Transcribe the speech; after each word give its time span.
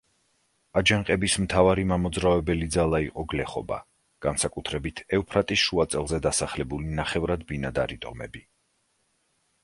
აჯანყების 0.79 1.33
მთავარი 1.41 1.83
მამოძრავებელი 1.89 2.67
ძალა 2.75 3.01
იყო 3.07 3.25
გლეხობა, 3.33 3.77
განსაკუთრებით 4.27 5.01
ევფრატის 5.17 5.65
შუა 5.65 5.85
წელზე 5.97 6.19
დასახლებული 6.27 6.95
ნახევრად 7.01 7.45
ბინადარი 7.53 7.99
ტომები. 8.07 8.43